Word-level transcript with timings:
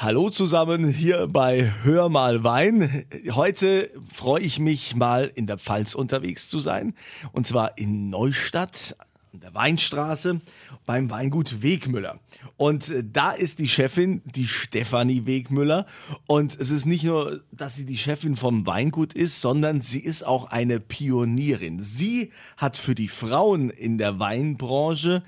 Hallo 0.00 0.30
zusammen 0.30 0.88
hier 0.88 1.26
bei 1.26 1.72
Hör 1.82 2.08
mal 2.08 2.44
Wein. 2.44 3.04
Heute 3.32 3.90
freue 4.12 4.42
ich 4.42 4.60
mich 4.60 4.94
mal 4.94 5.28
in 5.34 5.48
der 5.48 5.58
Pfalz 5.58 5.96
unterwegs 5.96 6.48
zu 6.48 6.60
sein 6.60 6.94
und 7.32 7.48
zwar 7.48 7.76
in 7.78 8.08
Neustadt 8.08 8.96
an 9.32 9.40
der 9.40 9.54
Weinstraße 9.54 10.40
beim 10.86 11.10
Weingut 11.10 11.62
Wegmüller. 11.62 12.20
Und 12.56 12.90
äh, 12.90 13.02
da 13.04 13.32
ist 13.32 13.58
die 13.58 13.66
Chefin, 13.66 14.22
die 14.24 14.46
Stefanie 14.46 15.26
Wegmüller. 15.26 15.84
Und 16.28 16.58
es 16.60 16.70
ist 16.70 16.86
nicht 16.86 17.02
nur, 17.02 17.42
dass 17.50 17.74
sie 17.74 17.84
die 17.84 17.98
Chefin 17.98 18.36
vom 18.36 18.66
Weingut 18.66 19.14
ist, 19.14 19.40
sondern 19.40 19.80
sie 19.80 20.00
ist 20.00 20.24
auch 20.24 20.46
eine 20.46 20.78
Pionierin. 20.78 21.80
Sie 21.80 22.30
hat 22.56 22.76
für 22.76 22.94
die 22.94 23.08
Frauen 23.08 23.68
in 23.70 23.98
der 23.98 24.20
Weinbranche 24.20 25.24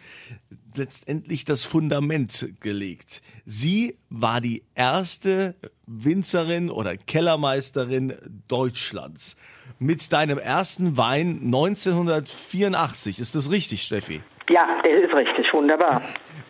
letztendlich 0.76 1.44
das 1.44 1.64
Fundament 1.64 2.48
gelegt. 2.60 3.22
Sie 3.44 3.96
war 4.08 4.40
die 4.40 4.62
erste 4.74 5.54
Winzerin 5.86 6.70
oder 6.70 6.96
Kellermeisterin 6.96 8.14
Deutschlands. 8.48 9.36
Mit 9.78 10.12
deinem 10.12 10.38
ersten 10.38 10.96
Wein 10.96 11.40
1984. 11.44 13.18
Ist 13.18 13.34
das 13.34 13.50
richtig, 13.50 13.82
Steffi? 13.82 14.20
Ja, 14.50 14.66
das 14.82 14.92
ist 14.92 15.16
richtig. 15.16 15.46
Wunderbar. 15.52 16.02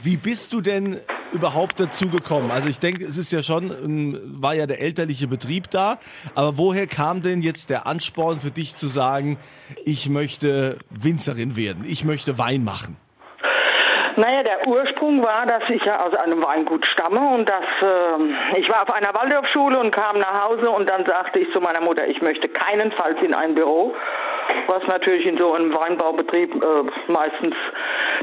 Wie 0.02 0.16
bist 0.16 0.52
du 0.54 0.62
denn 0.62 0.96
überhaupt 1.32 1.78
dazu 1.78 2.08
gekommen? 2.08 2.50
Also 2.50 2.68
ich 2.68 2.78
denke, 2.78 3.04
es 3.04 3.18
ist 3.18 3.32
ja 3.32 3.42
schon, 3.42 4.40
war 4.40 4.54
ja 4.54 4.66
der 4.66 4.80
elterliche 4.80 5.28
Betrieb 5.28 5.70
da, 5.70 5.98
aber 6.34 6.56
woher 6.56 6.86
kam 6.86 7.20
denn 7.20 7.42
jetzt 7.42 7.68
der 7.68 7.86
Ansporn 7.86 8.40
für 8.40 8.50
dich 8.50 8.74
zu 8.74 8.86
sagen, 8.86 9.38
ich 9.84 10.08
möchte 10.08 10.78
Winzerin 10.88 11.54
werden, 11.54 11.84
ich 11.86 12.04
möchte 12.04 12.38
Wein 12.38 12.64
machen? 12.64 12.96
Naja, 14.20 14.42
der 14.42 14.68
Ursprung 14.68 15.22
war, 15.24 15.46
dass 15.46 15.62
ich 15.70 15.82
ja 15.82 16.04
aus 16.04 16.14
einem 16.14 16.44
Weingut 16.44 16.84
stamme 16.86 17.20
und 17.20 17.48
dass 17.48 17.64
äh, 17.80 18.58
ich 18.58 18.70
war 18.70 18.82
auf 18.82 18.92
einer 18.92 19.14
Waldorfschule 19.14 19.78
und 19.78 19.92
kam 19.92 20.18
nach 20.18 20.44
Hause 20.44 20.68
und 20.68 20.90
dann 20.90 21.06
sagte 21.06 21.38
ich 21.38 21.50
zu 21.52 21.60
meiner 21.62 21.80
Mutter, 21.80 22.06
ich 22.06 22.20
möchte 22.20 22.46
keinenfalls 22.50 23.16
in 23.22 23.32
ein 23.32 23.54
Büro, 23.54 23.94
was 24.66 24.86
natürlich 24.88 25.24
in 25.24 25.38
so 25.38 25.54
einem 25.54 25.74
Weinbaubetrieb 25.74 26.54
äh, 26.54 27.10
meistens 27.10 27.54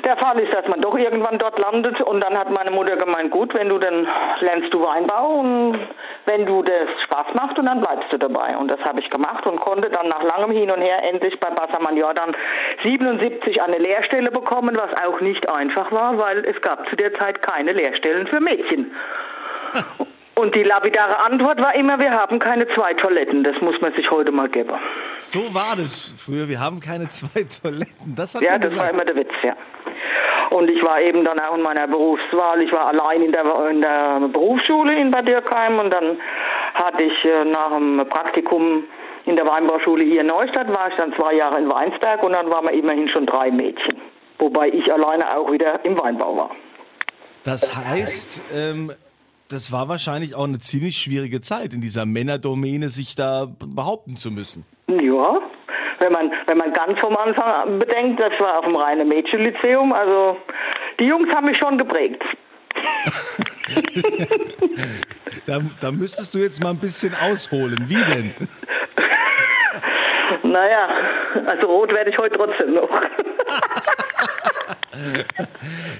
der 0.05 0.17
Fall 0.17 0.39
ist, 0.39 0.53
dass 0.53 0.67
man 0.67 0.81
doch 0.81 0.97
irgendwann 0.97 1.37
dort 1.37 1.59
landet. 1.59 2.01
Und 2.01 2.23
dann 2.23 2.37
hat 2.37 2.49
meine 2.51 2.71
Mutter 2.71 2.97
gemeint, 2.97 3.31
gut, 3.31 3.53
wenn 3.53 3.69
du 3.69 3.77
dann 3.77 4.07
lernst 4.39 4.73
du 4.73 4.81
Weinbau 4.81 5.39
und 5.39 5.79
wenn 6.25 6.45
du 6.45 6.61
das 6.61 6.89
Spaß 7.05 7.33
macht 7.33 7.57
und 7.59 7.65
dann 7.65 7.81
bleibst 7.81 8.11
du 8.11 8.17
dabei. 8.17 8.57
Und 8.57 8.71
das 8.71 8.79
habe 8.81 8.99
ich 8.99 9.09
gemacht 9.09 9.45
und 9.45 9.59
konnte 9.59 9.89
dann 9.89 10.07
nach 10.07 10.23
langem 10.23 10.51
Hin 10.51 10.71
und 10.71 10.81
Her 10.81 11.03
endlich 11.03 11.39
bei 11.39 11.49
Bassermann 11.49 11.97
Jordan 11.97 12.35
77 12.83 13.61
eine 13.61 13.77
Lehrstelle 13.77 14.31
bekommen, 14.31 14.77
was 14.77 15.03
auch 15.03 15.21
nicht 15.21 15.49
einfach 15.49 15.91
war, 15.91 16.17
weil 16.17 16.45
es 16.45 16.61
gab 16.61 16.87
zu 16.89 16.95
der 16.95 17.13
Zeit 17.13 17.41
keine 17.41 17.71
Lehrstellen 17.71 18.27
für 18.27 18.39
Mädchen. 18.39 18.91
Und 20.37 20.53
die 20.53 20.61
lapidare 20.61 21.19
Antwort 21.25 21.59
war 21.59 21.73
immer, 21.73 21.97
wir 21.99 22.11
haben 22.11 22.37
keine 22.37 22.67
zwei 22.67 22.93
Toiletten. 22.93 23.43
Das 23.43 23.59
muss 23.59 23.81
man 23.81 23.91
sich 23.95 24.11
heute 24.11 24.31
mal 24.31 24.47
geben. 24.47 24.71
So 25.17 25.51
war 25.51 25.75
das 25.75 26.13
früher, 26.15 26.47
wir 26.47 26.59
haben 26.59 26.79
keine 26.79 27.07
zwei 27.09 27.43
Toiletten. 27.43 28.15
Das 28.15 28.35
hat 28.35 28.43
ja, 28.43 28.59
das 28.59 28.73
gesagt. 28.73 28.87
war 28.87 28.93
immer 28.93 29.03
der 29.03 29.15
Witz, 29.15 29.31
ja. 29.41 29.55
Und 30.49 30.71
ich 30.71 30.81
war 30.83 31.01
eben 31.01 31.23
dann 31.23 31.39
auch 31.39 31.55
in 31.55 31.61
meiner 31.61 31.87
Berufswahl, 31.87 32.61
ich 32.61 32.71
war 32.71 32.87
allein 32.87 33.21
in 33.21 33.31
der, 33.31 33.69
in 33.69 33.81
der 33.81 34.29
Berufsschule 34.31 34.95
in 34.95 35.11
Bad 35.11 35.27
Dürkheim 35.27 35.79
und 35.79 35.93
dann 35.93 36.17
hatte 36.73 37.03
ich 37.03 37.25
äh, 37.25 37.43
nach 37.45 37.73
dem 37.73 38.05
Praktikum 38.09 38.85
in 39.25 39.35
der 39.35 39.45
Weinbauschule 39.45 40.05
hier 40.05 40.21
in 40.21 40.27
Neustadt, 40.27 40.69
war 40.69 40.89
ich 40.89 40.95
dann 40.95 41.13
zwei 41.13 41.33
Jahre 41.33 41.59
in 41.59 41.69
Weinsberg 41.69 42.23
und 42.23 42.33
dann 42.33 42.49
waren 42.49 42.65
wir 42.65 42.73
immerhin 42.73 43.09
schon 43.09 43.25
drei 43.25 43.51
Mädchen. 43.51 43.97
Wobei 44.39 44.69
ich 44.69 44.91
alleine 44.91 45.37
auch 45.37 45.51
wieder 45.51 45.83
im 45.83 45.99
Weinbau 45.99 46.37
war. 46.37 46.51
Das 47.43 47.75
heißt, 47.75 48.41
ähm, 48.53 48.91
das 49.49 49.71
war 49.71 49.89
wahrscheinlich 49.89 50.35
auch 50.35 50.43
eine 50.43 50.59
ziemlich 50.59 50.97
schwierige 50.97 51.41
Zeit, 51.41 51.73
in 51.73 51.81
dieser 51.81 52.05
Männerdomäne 52.05 52.89
sich 52.89 53.15
da 53.15 53.47
behaupten 53.59 54.17
zu 54.17 54.31
müssen. 54.31 54.65
Ja, 54.89 55.39
wenn 55.99 56.11
man, 56.11 56.31
wenn 56.45 56.57
man 56.57 56.73
ganz 56.73 56.99
vom 56.99 57.15
Anfang 57.17 57.79
bedenkt, 57.79 58.19
das 58.19 58.33
war 58.39 58.59
auf 58.59 58.65
dem 58.65 58.75
reinen 58.75 59.07
Mädchenlyzeum, 59.07 59.93
also 59.93 60.37
die 60.99 61.05
Jungs 61.05 61.33
haben 61.35 61.45
mich 61.45 61.57
schon 61.57 61.77
geprägt. 61.77 62.21
da, 65.45 65.61
da 65.79 65.91
müsstest 65.91 66.33
du 66.33 66.39
jetzt 66.39 66.63
mal 66.63 66.71
ein 66.71 66.79
bisschen 66.79 67.13
ausholen. 67.15 67.77
Wie 67.87 68.03
denn? 68.03 68.33
Naja, 70.43 70.89
also 71.45 71.67
rot 71.67 71.95
werde 71.95 72.09
ich 72.09 72.17
heute 72.17 72.37
trotzdem 72.37 72.73
noch. 72.73 72.89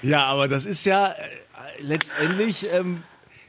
ja, 0.01 0.23
aber 0.23 0.47
das 0.47 0.65
ist 0.65 0.85
ja 0.85 1.07
äh, 1.07 1.11
letztendlich 1.79 2.67
ähm, 2.73 3.03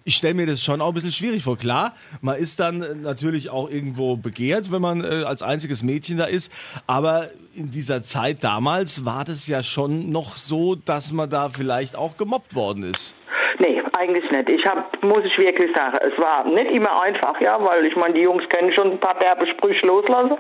ich 0.09 0.17
stelle 0.17 0.33
mir 0.33 0.47
das 0.47 0.65
schon 0.65 0.81
auch 0.81 0.89
ein 0.89 0.95
bisschen 0.95 1.13
schwierig 1.13 1.45
vor. 1.45 1.59
Klar, 1.59 1.93
man 2.23 2.37
ist 2.37 2.61
dann 2.61 2.81
äh, 2.83 2.95
natürlich 2.95 3.51
auch 3.51 3.69
irgendwo 3.69 4.17
begehrt, 4.17 4.73
wenn 4.73 4.81
man 4.81 5.05
äh, 5.05 5.25
als 5.27 5.43
einziges 5.43 5.83
Mädchen 5.83 6.17
da 6.17 6.25
ist. 6.25 6.51
Aber 6.87 7.27
in 7.55 7.71
dieser 7.71 8.01
Zeit 8.01 8.43
damals 8.43 9.05
war 9.05 9.27
das 9.27 9.47
ja 9.49 9.63
schon 9.63 10.11
noch 10.11 10.37
so, 10.37 10.77
dass 10.77 11.13
man 11.13 11.29
da 11.29 11.51
vielleicht 11.51 11.95
auch 11.95 12.17
gemobbt 12.17 12.55
worden 12.55 12.85
ist. 12.85 13.15
Nee, 13.59 13.83
eigentlich 13.99 14.31
nicht. 14.31 14.49
Ich 14.49 14.65
hab, 14.65 15.03
muss 15.03 15.25
ich 15.25 15.37
wirklich 15.37 15.77
sagen, 15.77 15.99
es 16.01 16.17
war 16.19 16.45
nicht 16.45 16.71
immer 16.71 17.03
einfach, 17.03 17.39
ja, 17.43 17.63
weil 17.63 17.85
ich 17.85 17.95
meine, 17.95 18.15
die 18.15 18.23
Jungs 18.23 18.49
können 18.49 18.73
schon 18.73 18.93
ein 18.93 19.01
paar 19.01 19.19
derbe 19.19 19.47
Sprüche 19.47 19.87
loslassen. 19.87 20.39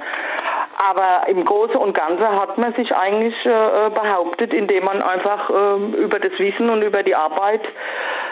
Aber 0.80 1.28
im 1.28 1.44
Großen 1.44 1.76
und 1.76 1.92
Ganzen 1.92 2.26
hat 2.26 2.56
man 2.56 2.72
sich 2.74 2.94
eigentlich 2.94 3.34
äh, 3.44 3.90
behauptet, 3.90 4.54
indem 4.54 4.84
man 4.84 5.02
einfach 5.02 5.50
äh, 5.50 6.00
über 6.00 6.20
das 6.20 6.32
Wissen 6.38 6.70
und 6.70 6.82
über 6.82 7.02
die 7.02 7.16
Arbeit 7.16 7.62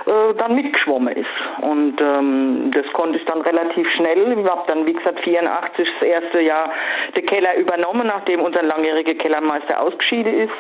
äh, 0.07 0.35
dann 0.35 0.55
mitgeschwommen 0.55 1.15
ist. 1.17 1.27
Und 1.63 2.01
ähm, 2.01 2.71
das 2.73 2.87
konnte 2.93 3.19
ich 3.19 3.25
dann 3.25 3.41
relativ 3.41 3.89
schnell. 3.97 4.39
Ich 4.39 4.49
habe 4.49 4.63
dann, 4.69 4.87
wie 4.87 4.93
gesagt, 4.93 5.21
84 5.21 5.89
das 6.01 6.09
erste 6.09 6.41
Jahr 6.41 6.71
den 7.17 7.27
Keller 7.27 7.57
übernommen, 7.57 8.07
nachdem 8.07 8.41
unser 8.41 8.63
langjähriger 8.63 9.15
Kellermeister 9.15 9.81
ausgeschieden 9.81 10.35
ist. 10.35 10.55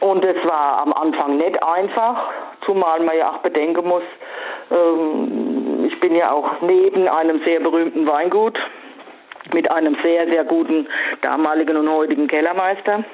Und 0.00 0.24
es 0.24 0.36
war 0.44 0.82
am 0.82 0.92
Anfang 0.92 1.36
nicht 1.36 1.62
einfach, 1.62 2.32
zumal 2.66 3.00
man 3.00 3.16
ja 3.16 3.30
auch 3.30 3.38
bedenken 3.38 3.86
muss, 3.86 4.02
ähm, 4.70 5.84
ich 5.86 6.00
bin 6.00 6.16
ja 6.16 6.32
auch 6.32 6.60
neben 6.62 7.08
einem 7.08 7.42
sehr 7.44 7.60
berühmten 7.60 8.08
Weingut 8.08 8.58
mit 9.54 9.70
einem 9.70 9.96
sehr, 10.02 10.30
sehr 10.30 10.44
guten 10.44 10.88
damaligen 11.20 11.76
und 11.76 11.90
heutigen 11.90 12.26
Kellermeister 12.26 13.04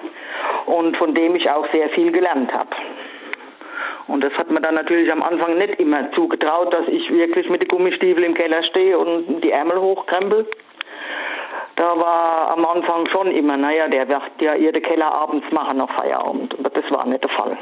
und 0.66 0.96
von 0.96 1.14
dem 1.14 1.34
ich 1.34 1.50
auch 1.50 1.66
sehr 1.72 1.88
viel 1.90 2.12
gelernt 2.12 2.52
habe. 2.52 2.70
Und 4.08 4.24
das 4.24 4.32
hat 4.34 4.50
man 4.50 4.62
dann 4.62 4.74
natürlich 4.74 5.12
am 5.12 5.22
Anfang 5.22 5.56
nicht 5.58 5.78
immer 5.78 6.10
zugetraut, 6.12 6.74
dass 6.74 6.88
ich 6.88 7.10
wirklich 7.10 7.48
mit 7.50 7.62
den 7.62 7.68
Gummistiefeln 7.68 8.24
im 8.24 8.34
Keller 8.34 8.64
stehe 8.64 8.98
und 8.98 9.42
die 9.42 9.52
Ärmel 9.52 9.78
hochkrempel. 9.78 10.46
Da 11.76 11.96
war 11.96 12.50
am 12.56 12.64
Anfang 12.64 13.06
schon 13.12 13.30
immer, 13.30 13.56
naja, 13.56 13.86
der 13.86 14.08
wird 14.08 14.22
ja 14.40 14.54
ihr 14.54 14.72
den 14.72 14.82
Keller 14.82 15.12
abends 15.12 15.46
machen 15.52 15.76
nach 15.76 15.94
Feierabend. 15.94 16.58
Aber 16.58 16.70
das 16.70 16.90
war 16.90 17.06
nicht 17.06 17.22
der 17.22 17.30
Fall. 17.30 17.56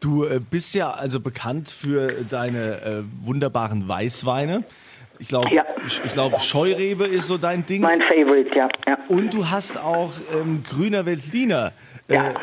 Du 0.00 0.24
äh, 0.24 0.40
bist 0.40 0.74
ja 0.74 0.90
also 0.90 1.20
bekannt 1.20 1.70
für 1.70 2.24
deine 2.28 3.04
äh, 3.04 3.26
wunderbaren 3.26 3.88
Weißweine. 3.88 4.64
Ich 5.18 5.28
glaube, 5.28 5.54
ja. 5.54 5.64
ich, 5.86 6.02
ich 6.04 6.12
glaube, 6.12 6.40
Scheurebe 6.40 7.04
ist 7.04 7.26
so 7.26 7.38
dein 7.38 7.64
Ding. 7.64 7.82
Mein 7.82 8.02
Favorite, 8.02 8.50
ja. 8.54 8.68
ja. 8.86 8.98
Und 9.08 9.32
du 9.32 9.48
hast 9.48 9.82
auch 9.82 10.12
ähm, 10.34 10.62
Grüner 10.68 11.06
Veltliner 11.06 11.72
äh, 12.08 12.14
ja. 12.14 12.34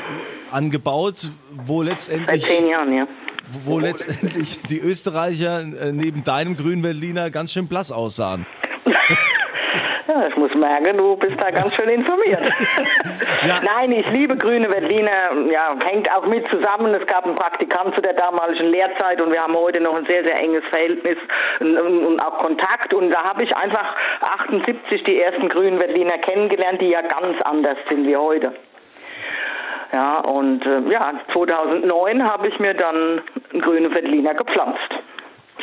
Angebaut, 0.53 1.31
wo 1.65 1.81
letztendlich. 1.81 2.45
Seit 2.45 2.57
zehn 2.57 2.67
Jahren, 2.69 2.93
ja. 2.93 3.07
Wo 3.65 3.79
letztendlich 3.79 4.61
die 4.63 4.79
Österreicher 4.79 5.59
äh, 5.59 5.91
neben 5.91 6.23
deinem 6.23 6.55
Grünen 6.55 6.83
Veltliner 6.83 7.29
ganz 7.29 7.51
schön 7.51 7.67
blass 7.67 7.91
aussahen. 7.91 8.45
Ja, 10.05 10.27
ich 10.27 10.35
muss 10.35 10.53
merken, 10.53 10.97
du 10.97 11.15
bist 11.15 11.41
da 11.41 11.49
ganz 11.49 11.73
schön 11.73 11.89
informiert. 11.89 12.39
ja. 13.47 13.61
Nein, 13.63 13.91
ich 13.93 14.07
liebe 14.11 14.37
grüne 14.37 14.67
Berliner. 14.67 15.31
Ja, 15.49 15.75
hängt 15.83 16.11
auch 16.11 16.27
mit 16.27 16.47
zusammen. 16.51 16.93
Es 16.93 17.07
gab 17.07 17.25
einen 17.25 17.35
Praktikant 17.35 17.95
zu 17.95 18.01
der 18.01 18.13
damaligen 18.13 18.67
Lehrzeit 18.67 19.19
und 19.21 19.33
wir 19.33 19.41
haben 19.41 19.55
heute 19.55 19.81
noch 19.81 19.95
ein 19.95 20.05
sehr, 20.05 20.23
sehr 20.23 20.39
enges 20.39 20.63
Verhältnis 20.69 21.17
und, 21.61 22.19
auch 22.19 22.37
Kontakt. 22.37 22.93
Und 22.93 23.09
da 23.09 23.23
habe 23.23 23.43
ich 23.43 23.55
einfach 23.55 23.95
78 24.21 25.03
die 25.03 25.19
ersten 25.19 25.49
grünen 25.49 25.79
Berliner 25.79 26.19
kennengelernt, 26.19 26.79
die 26.81 26.89
ja 26.89 27.01
ganz 27.01 27.41
anders 27.41 27.77
sind 27.89 28.05
wie 28.05 28.17
heute. 28.17 28.53
Ja, 29.93 30.19
und 30.21 30.65
äh, 30.65 30.89
ja, 30.89 31.13
2009 31.33 32.23
habe 32.23 32.47
ich 32.47 32.59
mir 32.59 32.73
dann 32.73 33.21
einen 33.51 33.61
grünen 33.61 33.93
Veltliner 33.93 34.33
gepflanzt. 34.33 34.89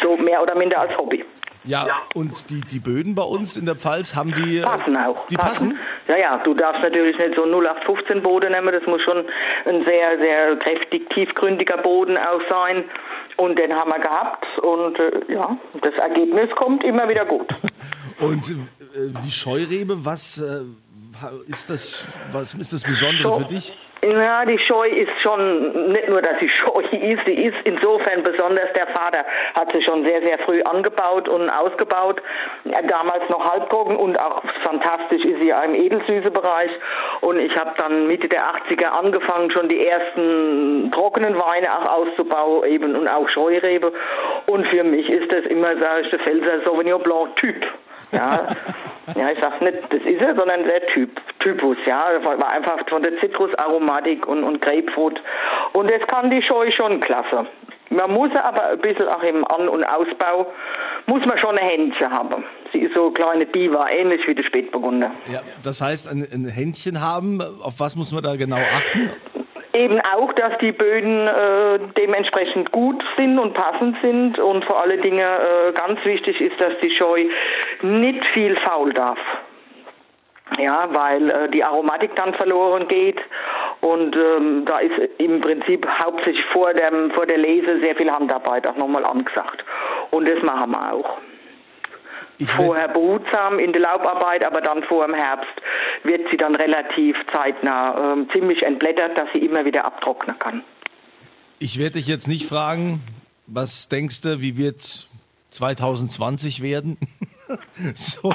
So 0.00 0.16
mehr 0.16 0.40
oder 0.40 0.54
minder 0.54 0.80
als 0.80 0.96
Hobby. 0.96 1.24
Ja, 1.64 1.86
ja, 1.86 1.94
und 2.14 2.48
die, 2.48 2.60
die 2.60 2.78
Böden 2.78 3.14
bei 3.14 3.22
uns 3.22 3.56
in 3.56 3.66
der 3.66 3.74
Pfalz 3.74 4.14
haben 4.14 4.32
die. 4.32 4.58
Äh, 4.58 4.62
passen 4.62 4.96
auch. 4.96 5.26
Die 5.28 5.36
passen? 5.36 5.70
passen? 5.70 5.78
Ja, 6.08 6.16
ja, 6.16 6.36
du 6.38 6.54
darfst 6.54 6.80
natürlich 6.82 7.18
nicht 7.18 7.34
so 7.36 7.44
0815 7.44 8.22
Boden 8.22 8.52
nehmen, 8.52 8.72
das 8.72 8.86
muss 8.86 9.02
schon 9.02 9.26
ein 9.66 9.84
sehr, 9.84 10.18
sehr 10.22 10.56
kräftig, 10.56 11.10
tiefgründiger 11.10 11.76
Boden 11.78 12.16
auch 12.16 12.40
sein. 12.48 12.84
Und 13.36 13.58
den 13.58 13.74
haben 13.74 13.90
wir 13.90 13.98
gehabt 13.98 14.46
und 14.58 14.98
äh, 14.98 15.32
ja, 15.32 15.56
das 15.82 15.94
Ergebnis 15.94 16.50
kommt 16.56 16.82
immer 16.84 17.08
wieder 17.08 17.26
gut. 17.26 17.48
und 18.20 18.50
äh, 18.50 18.54
die 19.24 19.30
Scheurebe, 19.30 20.04
was 20.04 20.38
äh, 20.38 20.62
ist 21.46 21.68
das, 21.68 22.06
was 22.32 22.54
ist 22.54 22.72
das 22.72 22.84
Besondere 22.84 23.38
für 23.38 23.44
dich? 23.44 23.76
Ja, 24.02 24.46
die 24.46 24.58
Scheu 24.58 24.88
ist 24.88 25.20
schon, 25.20 25.92
nicht 25.92 26.08
nur, 26.08 26.22
dass 26.22 26.40
sie 26.40 26.48
Scheu 26.48 26.80
ist, 26.90 27.26
sie 27.26 27.34
ist 27.34 27.56
insofern 27.64 28.22
besonders, 28.22 28.72
der 28.74 28.86
Vater 28.86 29.26
hat 29.54 29.70
sie 29.72 29.82
schon 29.82 30.06
sehr, 30.06 30.22
sehr 30.22 30.38
früh 30.38 30.62
angebaut 30.62 31.28
und 31.28 31.50
ausgebaut, 31.50 32.22
damals 32.88 33.28
noch 33.28 33.44
halbtrocken 33.44 33.96
und 33.96 34.18
auch 34.18 34.42
fantastisch 34.64 35.22
ist 35.24 35.42
sie 35.42 35.48
ja 35.48 35.62
im 35.64 35.74
Edelsüße-Bereich 35.74 36.70
und 37.20 37.40
ich 37.40 37.54
habe 37.56 37.72
dann 37.76 38.06
Mitte 38.06 38.28
der 38.28 38.40
80er 38.40 38.86
angefangen, 38.86 39.50
schon 39.50 39.68
die 39.68 39.86
ersten 39.86 40.90
trockenen 40.92 41.34
Weine 41.38 41.68
auch 41.78 41.98
auszubauen 41.98 42.64
eben 42.64 42.96
und 42.96 43.06
auch 43.06 43.28
Scheurebe. 43.28 43.92
Und 44.46 44.66
für 44.68 44.82
mich 44.82 45.10
ist 45.10 45.30
das 45.30 45.44
immer, 45.44 45.78
sage 45.78 46.02
ich, 46.02 46.10
der 46.10 46.20
Pfälzer 46.20 46.64
Sauvignon 46.64 47.02
Blanc 47.02 47.36
Typ. 47.36 47.66
Ja, 48.12 48.48
ja, 49.16 49.30
ich 49.30 49.38
sag 49.40 49.60
nicht, 49.60 49.78
das 49.90 50.02
ist 50.02 50.20
er, 50.20 50.36
sondern 50.36 50.64
der 50.64 50.86
Typ, 50.86 51.10
Typus, 51.40 51.76
ja. 51.86 52.12
War 52.22 52.52
einfach 52.52 52.78
von 52.88 53.02
der 53.02 53.18
Zitrusaromatik 53.20 54.26
und, 54.26 54.44
und 54.44 54.60
Grapefruit. 54.60 55.20
Und 55.72 55.90
das 55.90 56.06
kann 56.06 56.30
die 56.30 56.42
Scheu 56.42 56.70
schon 56.72 57.00
klasse. 57.00 57.46
Man 57.90 58.12
muss 58.12 58.30
aber 58.36 58.70
ein 58.70 58.78
bisschen 58.78 59.08
auch 59.08 59.22
im 59.22 59.44
An- 59.46 59.68
und 59.68 59.84
Ausbau, 59.84 60.46
muss 61.06 61.26
man 61.26 61.36
schon 61.38 61.58
ein 61.58 61.66
Händchen 61.66 62.08
haben. 62.10 62.44
Sie 62.72 62.82
ist 62.82 62.94
so 62.94 63.06
eine 63.06 63.14
kleine 63.14 63.46
Diva, 63.46 63.88
ähnlich 63.90 64.26
wie 64.28 64.34
die 64.34 64.44
Spätburgunder. 64.44 65.10
Ja, 65.26 65.40
das 65.64 65.80
heißt, 65.80 66.08
ein, 66.08 66.24
ein 66.32 66.46
Händchen 66.46 67.00
haben, 67.00 67.40
auf 67.40 67.80
was 67.80 67.96
muss 67.96 68.12
man 68.12 68.22
da 68.22 68.36
genau 68.36 68.58
achten? 68.58 69.10
Eben 69.72 70.00
auch, 70.00 70.32
dass 70.32 70.58
die 70.58 70.72
Böden 70.72 71.28
äh, 71.28 71.78
dementsprechend 71.96 72.72
gut 72.72 73.02
sind 73.16 73.38
und 73.38 73.54
passend 73.54 73.96
sind 74.02 74.38
und 74.38 74.64
vor 74.64 74.80
allen 74.80 75.00
Dingen 75.00 75.20
äh, 75.20 75.72
ganz 75.72 76.04
wichtig 76.04 76.40
ist, 76.40 76.60
dass 76.60 76.72
die 76.82 76.90
Scheu 76.90 77.26
nicht 77.82 78.28
viel 78.30 78.56
faul 78.56 78.92
darf. 78.92 79.18
Ja, 80.58 80.88
weil 80.90 81.30
äh, 81.30 81.48
die 81.50 81.62
Aromatik 81.62 82.16
dann 82.16 82.34
verloren 82.34 82.88
geht 82.88 83.20
und 83.80 84.16
ähm, 84.16 84.64
da 84.64 84.78
ist 84.80 84.98
im 85.18 85.40
Prinzip 85.40 85.86
hauptsächlich 86.04 86.44
vor, 86.46 86.74
dem, 86.74 87.12
vor 87.12 87.26
der 87.26 87.38
Lese 87.38 87.80
sehr 87.80 87.94
viel 87.94 88.10
Handarbeit 88.10 88.66
auch 88.66 88.76
nochmal 88.76 89.04
angesagt. 89.04 89.64
Und 90.10 90.28
das 90.28 90.42
machen 90.42 90.72
wir 90.72 90.92
auch. 90.92 91.18
Ich 92.40 92.50
Vorher 92.50 92.88
behutsam 92.88 93.58
in 93.58 93.74
der 93.74 93.82
Laubarbeit, 93.82 94.46
aber 94.46 94.62
dann 94.62 94.82
vor 94.84 95.06
dem 95.06 95.14
Herbst 95.14 95.52
wird 96.04 96.22
sie 96.30 96.38
dann 96.38 96.54
relativ 96.54 97.14
zeitnah 97.34 98.14
äh, 98.14 98.32
ziemlich 98.32 98.62
entblättert, 98.62 99.18
dass 99.18 99.28
sie 99.34 99.40
immer 99.40 99.66
wieder 99.66 99.84
abtrocknen 99.84 100.38
kann. 100.38 100.64
Ich 101.58 101.78
werde 101.78 101.98
dich 101.98 102.06
jetzt 102.06 102.28
nicht 102.28 102.46
fragen, 102.46 103.02
was 103.46 103.88
denkst 103.88 104.22
du, 104.22 104.40
wie 104.40 104.56
wird 104.56 105.06
2020 105.50 106.62
werden? 106.62 106.96
so 107.94 108.32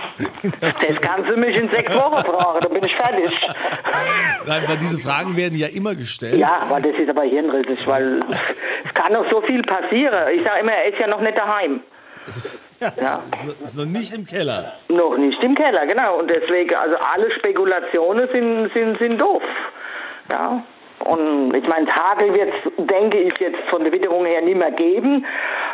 das 0.61 1.01
kannst 1.01 1.31
du 1.31 1.37
mich 1.37 1.55
in 1.55 1.67
sechs 1.71 1.91
Wochen 1.95 2.23
fragen, 2.25 2.59
dann 2.61 2.73
bin 2.73 2.83
ich 2.83 2.95
fertig. 2.95 3.31
Nein, 4.45 4.63
weil 4.67 4.77
diese 4.77 4.99
Fragen 4.99 5.35
werden 5.35 5.57
ja 5.57 5.67
immer 5.75 5.95
gestellt. 5.95 6.35
Ja, 6.35 6.67
weil 6.69 6.83
das 6.83 7.01
ist 7.01 7.09
aber 7.09 7.23
hirnrissig, 7.23 7.87
weil 7.87 8.19
es 8.83 8.93
kann 8.93 9.13
noch 9.13 9.27
so 9.31 9.41
viel 9.41 9.63
passieren. 9.63 10.29
Ich 10.35 10.45
sage 10.45 10.59
immer, 10.59 10.73
er 10.73 10.93
ist 10.93 10.99
ja 11.01 11.07
noch 11.07 11.21
nicht 11.21 11.35
daheim. 11.35 11.81
Ja. 12.79 13.21
Ist, 13.63 13.77
noch 13.77 13.85
nicht 13.85 14.13
im 14.13 14.25
Keller. 14.25 14.73
Noch 14.89 15.17
nicht 15.17 15.41
im 15.43 15.55
Keller, 15.55 15.85
genau. 15.85 16.19
Und 16.19 16.29
deswegen, 16.29 16.75
also 16.75 16.97
alle 16.97 17.31
Spekulationen 17.31 18.27
sind, 18.31 18.73
sind, 18.73 18.99
sind 18.99 19.21
doof. 19.21 19.43
Ja. 20.29 20.63
Und 20.99 21.53
ich 21.53 21.67
meine, 21.67 21.87
Hagel 21.93 22.33
wird 22.33 22.53
denke 22.77 23.19
ich, 23.19 23.33
jetzt 23.39 23.59
von 23.69 23.83
der 23.83 23.93
Witterung 23.93 24.25
her 24.25 24.41
nicht 24.41 24.57
mehr 24.57 24.71
geben. 24.71 25.25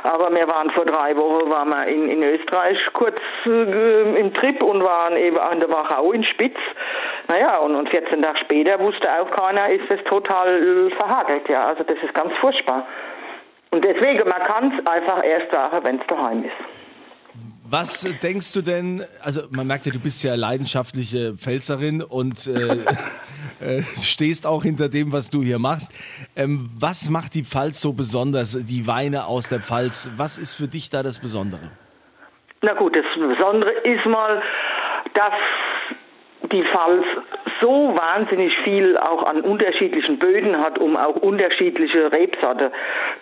Aber 0.04 0.34
wir 0.34 0.48
waren 0.48 0.70
vor 0.72 0.86
drei 0.86 1.16
Wochen 1.16 1.50
waren 1.50 1.70
wir 1.70 1.86
in, 1.88 2.10
in 2.10 2.24
Österreich 2.24 2.78
kurz 2.94 3.20
äh, 3.46 4.20
im 4.20 4.34
Trip 4.34 4.62
und 4.64 4.84
waren 4.84 5.16
eben 5.16 5.38
an 5.38 5.60
der 5.60 5.70
Wachau 5.70 6.12
in 6.12 6.24
Spitz. 6.24 6.58
Naja, 7.28 7.58
und, 7.58 7.76
und 7.76 7.90
14 7.90 8.22
Tage 8.22 8.40
später 8.40 8.80
wusste 8.80 9.08
auch 9.22 9.30
keiner, 9.30 9.70
ist 9.70 9.90
das 9.90 10.04
total 10.06 10.90
äh, 10.90 10.96
verhagelt. 10.96 11.48
Ja, 11.50 11.68
also 11.68 11.84
das 11.84 11.98
ist 12.04 12.14
ganz 12.14 12.34
furchtbar. 12.42 12.88
Und 13.72 13.84
deswegen, 13.84 14.28
man 14.28 14.44
kann 14.44 14.72
es 14.72 14.86
einfach 14.86 15.24
erst 15.24 15.52
sagen, 15.52 15.80
wenn 15.84 16.00
es 16.00 16.08
daheim 16.08 16.44
ist. 16.44 16.52
Was 17.70 18.02
denkst 18.22 18.52
du 18.54 18.62
denn, 18.62 19.02
also 19.24 19.44
man 19.50 19.66
merkt 19.66 19.86
ja, 19.86 19.94
du 19.94 20.00
bist 20.02 20.22
ja 20.26 20.36
leidenschaftliche 20.36 21.36
Pfälzerin 21.38 22.04
und 22.04 22.46
äh, 22.48 22.84
äh, 23.78 23.82
stehst 24.04 24.46
auch 24.46 24.64
hinter 24.64 24.90
dem, 24.90 25.14
was 25.14 25.30
du 25.30 25.42
hier 25.42 25.58
machst. 25.58 25.94
Ähm, 26.36 26.70
was 26.78 27.10
macht 27.10 27.34
die 27.34 27.46
Pfalz 27.46 27.80
so 27.80 27.94
besonders, 27.94 28.66
die 28.66 28.88
Weine 28.88 29.26
aus 29.26 29.48
der 29.48 29.62
Pfalz? 29.62 30.12
Was 30.18 30.38
ist 30.38 30.54
für 30.54 30.68
dich 30.68 30.90
da 30.90 31.02
das 31.02 31.22
Besondere? 31.22 31.72
Na 32.62 32.74
gut, 32.74 32.94
das 32.94 33.06
Besondere 33.16 33.72
ist 33.72 34.06
mal, 34.06 34.42
dass 35.14 35.34
die 36.52 36.64
Pfalz 36.64 37.06
so 37.62 37.96
wahnsinnig 37.96 38.58
viel 38.64 38.98
auch 38.98 39.24
an 39.24 39.42
unterschiedlichen 39.42 40.18
Böden 40.18 40.58
hat, 40.58 40.80
um 40.80 40.98
auch 40.98 41.16
unterschiedliche 41.16 42.12
Rebsorte 42.12 42.72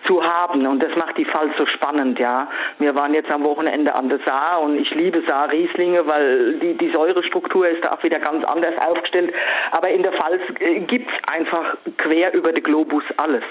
zu 0.04 0.22
haben. 0.22 0.66
Und 0.66 0.82
das 0.82 0.94
macht 0.96 1.18
die 1.18 1.24
Pfalz 1.24 1.52
so 1.58 1.66
spannend, 1.66 2.18
ja. 2.18 2.48
Wir 2.78 2.94
waren 2.94 3.14
jetzt 3.14 3.30
am 3.32 3.44
Wochenende 3.44 3.94
an 3.94 4.08
der 4.08 4.18
Saar 4.26 4.62
und 4.62 4.78
ich 4.78 4.90
liebe 4.94 5.22
Saar-Rieslinge, 5.26 6.06
weil 6.06 6.54
die, 6.54 6.74
die 6.74 6.90
Säurestruktur 6.90 7.68
ist 7.68 7.84
da 7.84 7.92
auch 7.92 8.02
wieder 8.02 8.18
ganz 8.18 8.44
anders 8.44 8.74
aufgestellt. 8.78 9.32
Aber 9.72 9.90
in 9.90 10.02
der 10.02 10.12
Pfalz 10.12 10.42
äh, 10.60 10.80
gibt's 10.80 11.12
einfach 11.30 11.76
quer 11.98 12.34
über 12.34 12.52
den 12.52 12.64
Globus 12.64 13.04
alles. 13.16 13.44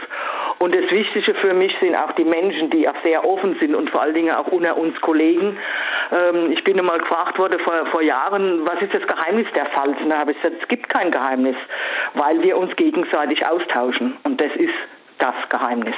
Und 0.59 0.75
das 0.75 0.91
Wichtige 0.91 1.33
für 1.35 1.53
mich 1.53 1.73
sind 1.81 1.95
auch 1.95 2.11
die 2.11 2.25
Menschen, 2.25 2.69
die 2.69 2.88
auch 2.88 3.01
sehr 3.06 3.25
offen 3.25 3.56
sind 3.61 3.75
und 3.75 3.89
vor 3.89 4.01
allen 4.01 4.13
Dingen 4.13 4.33
auch 4.33 4.47
unter 4.47 4.75
uns 4.75 5.00
Kollegen. 5.00 5.57
Ähm, 6.11 6.51
ich 6.51 6.63
bin 6.65 6.77
einmal 6.77 7.00
gefragt 7.00 7.39
worden 7.39 7.61
vor, 7.61 7.85
vor 7.88 8.01
Jahren, 8.01 8.67
was 8.67 8.81
ist 8.81 8.94
das 8.94 9.07
Geheimnis 9.07 9.47
der 9.56 9.67
Pfalz? 9.67 9.95
Und 10.01 10.09
da 10.09 10.19
habe 10.19 10.33
ich 10.33 10.41
gesagt, 10.41 10.61
es 10.61 10.67
gibt 10.67 10.89
kein 10.89 11.11
Geheimnis, 11.11 11.56
weil 12.13 12.44
wir 12.44 12.57
uns 12.57 12.75
gegenseitig 12.75 13.47
austauschen. 13.47 14.17
Und 14.23 14.41
das 14.41 14.53
ist 14.57 14.73
das 15.19 15.35
Geheimnis. 15.47 15.95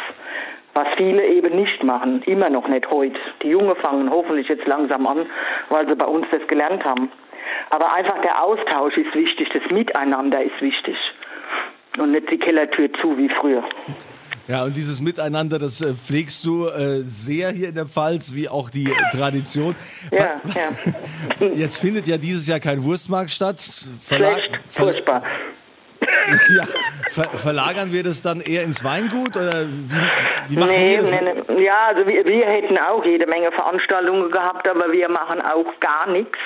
Was 0.76 0.88
viele 0.96 1.26
eben 1.26 1.56
nicht 1.56 1.84
machen, 1.84 2.22
immer 2.28 2.50
noch 2.50 2.68
nicht 2.68 2.90
heute. 2.92 3.20
Die 3.42 3.50
Jungen 3.50 3.76
fangen 3.78 4.12
hoffentlich 4.12 4.48
jetzt 4.48 4.68
langsam 4.68 5.08
an, 5.08 5.26
weil 5.70 5.88
sie 5.90 5.96
bei 5.96 6.06
uns 6.06 6.28
das 6.32 6.46
gelernt 6.48 6.86
haben. 6.86 7.12
Aber 7.72 7.94
einfach 7.96 8.20
der 8.22 8.44
Austausch 8.44 8.96
ist 8.96 9.14
wichtig, 9.16 9.50
das 9.50 9.64
Miteinander 9.72 10.42
ist 10.44 10.62
wichtig. 10.62 10.96
Und 11.98 12.12
nicht 12.12 12.32
die 12.32 12.38
Kellertür 12.38 12.94
zu 12.94 13.18
wie 13.18 13.28
früher. 13.28 13.64
Ja, 14.52 14.66
und 14.66 14.76
dieses 14.76 15.00
Miteinander, 15.00 15.60
das 15.60 15.82
äh, 15.82 15.94
pflegst 15.94 16.46
du 16.46 16.68
äh, 16.68 17.04
sehr 17.04 17.52
hier 17.52 17.70
in 17.70 17.76
der 17.76 17.86
Pfalz, 17.86 18.34
wie 18.34 18.50
auch 18.50 18.70
die 18.70 18.94
Tradition. 19.12 19.78
Ja, 20.12 20.42
ja. 21.40 21.48
Jetzt 21.54 21.78
findet 21.78 22.06
ja 22.06 22.18
dieses 22.18 22.50
Jahr 22.50 22.60
kein 22.60 22.84
Wurstmarkt 22.84 23.32
statt. 23.32 23.62
Verla 24.02 24.34
Schlecht, 24.34 24.60
furchtbar. 24.68 25.24
Ja, 26.58 26.64
ver 27.10 27.26
verlagern 27.38 27.92
wir 27.92 28.04
das 28.04 28.22
dann 28.24 28.42
eher 28.42 28.64
ins 28.64 28.84
Weingut 28.84 29.38
oder 29.38 29.66
wie, 29.68 30.50
wie 30.50 30.58
machen 30.58 30.72
nee, 30.72 30.90
wir 30.92 31.02
das? 31.02 31.12
Nee, 31.12 31.34
nee. 31.48 31.64
Ja, 31.64 31.88
also 31.90 32.08
wir, 32.08 32.26
wir 32.26 32.46
hätten 32.48 32.78
auch 32.80 33.06
jede 33.06 33.28
Menge 33.28 33.52
Veranstaltungen 33.52 34.32
gehabt, 34.32 34.68
aber 34.68 34.92
wir 34.92 35.10
machen 35.10 35.42
auch 35.42 35.80
gar 35.80 36.10
nichts. 36.10 36.40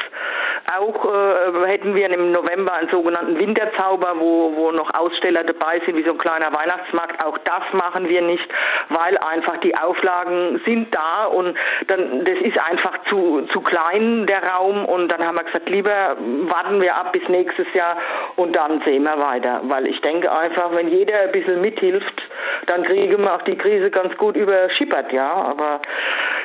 Auch 0.74 1.05
äh, 1.05 1.67
hätten 1.67 1.95
wir 1.95 2.10
im 2.10 2.31
November 2.31 2.74
einen 2.74 2.89
sogenannten 2.89 3.39
Winterzauber, 3.39 4.15
wo, 4.17 4.55
wo 4.55 4.72
noch 4.72 4.91
Aussteller 4.93 5.43
dabei 5.43 5.79
sind, 5.86 5.95
wie 5.95 6.03
so 6.03 6.12
ein 6.12 6.17
kleiner 6.17 6.51
Weihnachtsmarkt. 6.53 7.24
Auch 7.24 7.38
das 7.39 7.62
machen 7.74 8.10
wir 8.10 8.22
nicht, 8.22 8.48
weil 8.89 9.17
einfach 9.19 9.57
die 9.57 9.77
Auflagen 9.77 10.62
sind 10.65 10.93
da 10.93 11.25
und 11.25 11.55
dann 11.88 12.25
das 12.25 12.38
ist 12.39 12.60
einfach 12.60 12.98
zu, 13.10 13.48
zu 13.53 13.62
klein, 13.62 14.25
der 14.25 14.43
Raum. 14.43 14.86
Und 14.86 15.10
dann 15.12 15.25
haben 15.25 15.38
wir 15.38 15.43
gesagt, 15.43 15.69
lieber 15.69 16.17
warten 16.48 16.81
wir 16.81 16.95
ab 16.95 17.12
bis 17.12 17.27
nächstes 17.29 17.67
Jahr 17.74 17.98
und 18.36 18.55
dann 18.55 18.81
sehen 18.86 19.03
wir 19.03 19.19
weiter. 19.19 19.62
Weil 19.65 19.88
ich 19.88 20.01
denke 20.01 20.31
einfach, 20.31 20.72
wenn 20.74 20.88
jeder 20.88 21.19
ein 21.19 21.31
bisschen 21.31 21.62
mithilft, 21.62 22.24
dann 22.65 22.84
kriegen 22.84 23.22
wir 23.22 23.36
auch 23.36 23.43
die 23.43 23.57
Krise 23.57 23.91
ganz 23.91 24.17
gut 24.17 24.36
überschippert, 24.36 25.12
ja. 25.12 25.31
Aber 25.31 25.81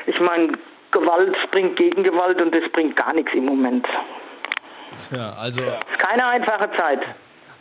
ich 0.06 0.20
meine, 0.20 0.52
Gewalt 0.90 1.36
bringt 1.50 1.76
Gegengewalt 1.76 2.40
und 2.40 2.54
das 2.54 2.64
bringt 2.72 2.96
gar 2.96 3.14
nichts 3.14 3.32
im 3.34 3.44
Moment. 3.44 3.86
Ja, 5.10 5.34
also. 5.34 5.62
Keine 5.98 6.26
einfache 6.26 6.70
Zeit. 6.76 7.00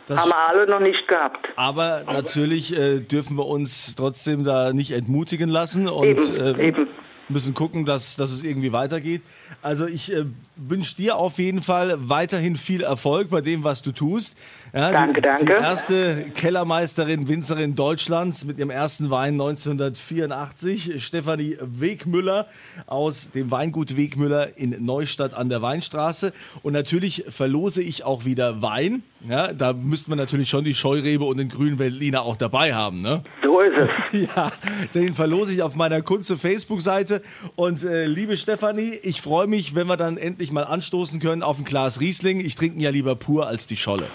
Das 0.06 0.18
haben 0.18 0.30
wir 0.30 0.48
alle 0.48 0.66
noch 0.66 0.80
nicht 0.80 1.06
gehabt. 1.06 1.48
Aber 1.54 2.02
natürlich 2.06 2.76
äh, 2.76 2.98
dürfen 2.98 3.36
wir 3.36 3.46
uns 3.46 3.94
trotzdem 3.94 4.44
da 4.44 4.72
nicht 4.72 4.90
entmutigen 4.90 5.48
lassen 5.48 5.88
und 5.88 6.04
eben, 6.04 6.36
äh, 6.36 6.66
eben. 6.68 6.88
Müssen 7.30 7.54
gucken, 7.54 7.84
dass, 7.84 8.16
dass 8.16 8.30
es 8.30 8.42
irgendwie 8.42 8.72
weitergeht. 8.72 9.22
Also 9.62 9.86
ich 9.86 10.12
äh, 10.12 10.24
wünsche 10.56 10.96
dir 10.96 11.16
auf 11.16 11.38
jeden 11.38 11.62
Fall 11.62 11.96
weiterhin 12.08 12.56
viel 12.56 12.82
Erfolg 12.82 13.30
bei 13.30 13.40
dem, 13.40 13.64
was 13.64 13.82
du 13.82 13.92
tust. 13.92 14.36
Ja, 14.72 14.90
danke, 14.92 15.20
die, 15.20 15.26
danke. 15.26 15.44
Die 15.46 15.52
erste 15.52 16.24
Kellermeisterin, 16.34 17.28
Winzerin 17.28 17.74
Deutschlands 17.74 18.44
mit 18.44 18.58
ihrem 18.58 18.70
ersten 18.70 19.10
Wein 19.10 19.34
1984, 19.34 21.04
Stefanie 21.04 21.56
Wegmüller 21.60 22.46
aus 22.86 23.30
dem 23.30 23.50
Weingut 23.50 23.96
Wegmüller 23.96 24.56
in 24.58 24.84
Neustadt 24.84 25.34
an 25.34 25.48
der 25.48 25.62
Weinstraße. 25.62 26.32
Und 26.62 26.72
natürlich 26.72 27.24
verlose 27.28 27.82
ich 27.82 28.04
auch 28.04 28.24
wieder 28.24 28.62
Wein. 28.62 29.02
Ja, 29.28 29.52
da 29.52 29.72
müsste 29.74 30.10
man 30.10 30.18
natürlich 30.18 30.48
schon 30.48 30.64
die 30.64 30.74
Scheurebe 30.74 31.24
und 31.24 31.36
den 31.36 31.50
grünen 31.50 31.78
Veltliner 31.78 32.22
auch 32.22 32.36
dabei 32.36 32.74
haben. 32.74 33.02
Ne? 33.02 33.22
So 33.42 33.60
ist 33.60 33.76
es. 33.76 33.90
Ja, 34.34 34.50
den 34.94 35.14
verlose 35.14 35.52
ich 35.52 35.62
auf 35.62 35.76
meiner 35.76 36.02
Kunze 36.02 36.36
Facebook-Seite. 36.36 37.19
Und 37.56 37.84
äh, 37.84 38.06
liebe 38.06 38.36
Stefanie, 38.36 38.98
ich 39.02 39.20
freue 39.20 39.46
mich, 39.46 39.74
wenn 39.74 39.86
wir 39.86 39.96
dann 39.96 40.16
endlich 40.16 40.52
mal 40.52 40.64
anstoßen 40.64 41.20
können 41.20 41.42
auf 41.42 41.58
ein 41.58 41.64
Glas 41.64 42.00
Riesling. 42.00 42.40
Ich 42.40 42.54
trinke 42.54 42.80
ja 42.80 42.90
lieber 42.90 43.16
pur 43.16 43.46
als 43.46 43.66
die 43.66 43.76
Scholle. 43.76 44.08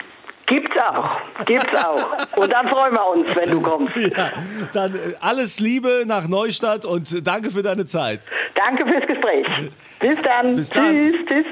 Gibt's 0.47 0.75
auch, 0.77 1.09
gibt's 1.45 1.73
auch. 1.73 2.37
Und 2.37 2.53
dann 2.53 2.67
freuen 2.67 2.93
wir 2.93 3.07
uns, 3.09 3.35
wenn 3.35 3.49
du 3.49 3.61
kommst. 3.61 3.95
Ja, 4.15 4.31
dann 4.73 4.95
äh, 4.95 4.99
alles 5.19 5.59
Liebe 5.59 6.03
nach 6.05 6.27
Neustadt 6.27 6.85
und 6.85 7.25
danke 7.25 7.49
für 7.49 7.63
deine 7.63 7.85
Zeit. 7.85 8.21
Danke 8.53 8.87
fürs 8.87 9.07
Gespräch. 9.07 9.47
Bis 9.99 10.21
dann. 10.21 10.55
Bis 10.55 10.69
dann. 10.69 10.93
Tschüss, 10.93 11.25
tschüss. 11.27 11.45